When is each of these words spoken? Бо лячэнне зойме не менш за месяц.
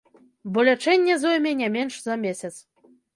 Бо 0.51 0.63
лячэнне 0.69 1.15
зойме 1.23 1.51
не 1.59 1.67
менш 1.75 1.93
за 2.07 2.15
месяц. 2.25 2.51